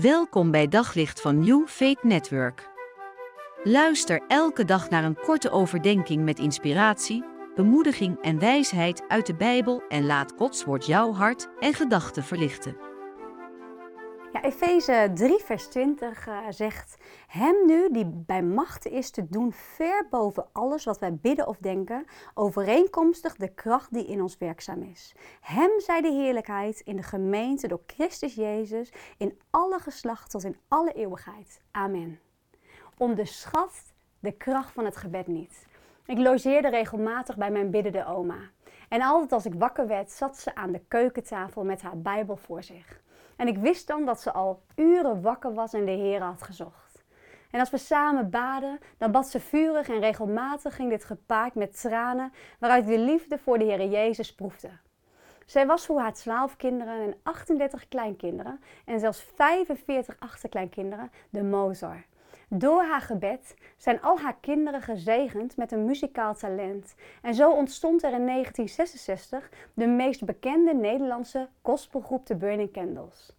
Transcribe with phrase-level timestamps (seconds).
[0.00, 2.68] Welkom bij Daglicht van New Faith Network.
[3.62, 7.24] Luister elke dag naar een korte overdenking met inspiratie,
[7.54, 12.76] bemoediging en wijsheid uit de Bijbel en laat Gods woord jouw hart en gedachten verlichten.
[14.34, 16.96] Ja, Efeze 3, vers 20 uh, zegt:
[17.26, 21.56] Hem nu die bij macht is te doen ver boven alles wat wij bidden of
[21.56, 25.14] denken, overeenkomstig de kracht die in ons werkzaam is.
[25.40, 30.56] Hem zij de heerlijkheid in de gemeente door Christus Jezus in alle geslachten tot in
[30.68, 31.60] alle eeuwigheid.
[31.70, 32.20] Amen.
[32.98, 35.66] Onderschat de kracht van het gebed niet.
[36.06, 38.38] Ik logeerde regelmatig bij mijn biddende oma.
[38.88, 42.62] En altijd als ik wakker werd, zat ze aan de keukentafel met haar Bijbel voor
[42.62, 43.02] zich.
[43.36, 47.04] En ik wist dan dat ze al uren wakker was en de Heer had gezocht.
[47.50, 51.80] En als we samen baden, dan bad ze vurig en regelmatig ging dit gepaard met
[51.80, 54.70] tranen waaruit de liefde voor de Heer Jezus proefde.
[55.46, 62.04] Zij was voor haar twaalf kinderen en 38 kleinkinderen en zelfs 45 achterkleinkinderen de Mozar.
[62.48, 66.94] Door haar gebed zijn al haar kinderen gezegend met een muzikaal talent.
[67.22, 73.32] En zo ontstond er in 1966 de meest bekende Nederlandse gospelgroep de Burning Candles.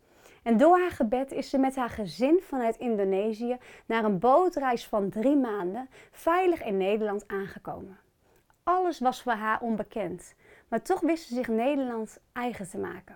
[0.44, 5.09] En door haar gebed is ze met haar gezin vanuit Indonesië naar een bootreis van
[5.09, 7.98] drie maanden veilig in Nederland aangekomen.
[8.64, 10.36] Alles was voor haar onbekend,
[10.67, 13.16] maar toch wist ze zich Nederland eigen te maken.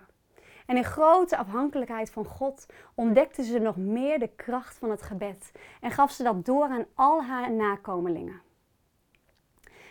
[0.70, 5.52] En in grote afhankelijkheid van God ontdekte ze nog meer de kracht van het gebed
[5.80, 8.40] en gaf ze dat door aan al haar nakomelingen.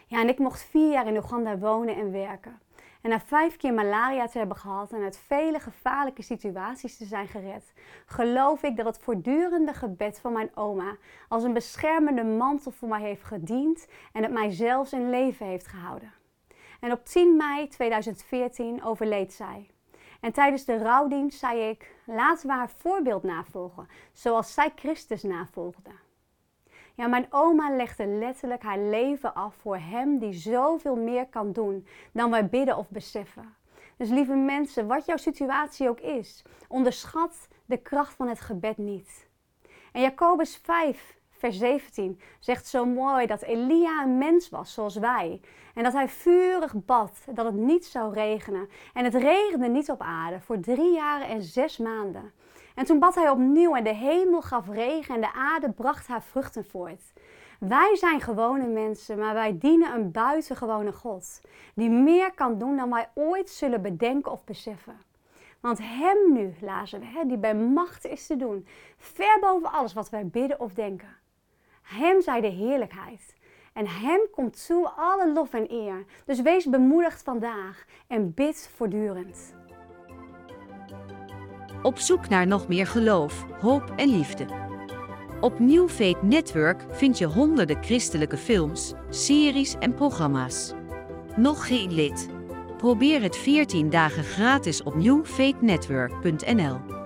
[0.08, 2.59] Ja, en ik mocht vier jaar in Oeganda wonen en werken.
[3.02, 7.27] En na vijf keer malaria te hebben gehad en uit vele gevaarlijke situaties te zijn
[7.27, 7.73] gered,
[8.05, 13.02] geloof ik dat het voortdurende gebed van mijn oma als een beschermende mantel voor mij
[13.02, 16.14] heeft gediend en het mij zelfs in leven heeft gehouden.
[16.80, 19.69] En op 10 mei 2014 overleed zij.
[20.20, 25.92] En tijdens de rouwdienst zei ik: laten we haar voorbeeld navolgen, zoals zij Christus navolgde.
[26.95, 31.88] Ja, mijn oma legde letterlijk haar leven af voor Hem die zoveel meer kan doen
[32.11, 33.55] dan wij bidden of beseffen.
[33.98, 39.27] Dus lieve mensen, wat jouw situatie ook is, onderschat de kracht van het gebed niet.
[39.92, 45.42] En Jacobus 5, vers 17 zegt zo mooi dat Elia een mens was zoals wij.
[45.73, 48.70] En dat hij vurig bad dat het niet zou regenen.
[48.94, 52.32] En het regende niet op aarde voor drie jaren en zes maanden.
[52.76, 56.23] En toen bad hij opnieuw en de hemel gaf regen en de aarde bracht haar
[56.23, 57.14] vruchten voort.
[57.60, 61.42] Wij zijn gewone mensen, maar wij dienen een buitengewone God.
[61.73, 65.02] Die meer kan doen dan wij ooit zullen bedenken of beseffen.
[65.60, 68.67] Want Hem nu, lazen we, die bij macht is te doen,
[68.98, 71.17] ver boven alles wat wij bidden of denken.
[71.89, 73.36] Hem zij de heerlijkheid.
[73.73, 76.05] En Hem komt toe alle lof en eer.
[76.26, 79.54] Dus wees bemoedigd vandaag en bid voortdurend.
[81.82, 84.45] Op zoek naar nog meer geloof, hoop en liefde.
[85.42, 90.73] Op New Faith Network vind je honderden christelijke films, series en programma's.
[91.36, 92.30] Nog geen lid?
[92.78, 96.98] Probeer het 14 dagen gratis op newfaithnetwork.nl.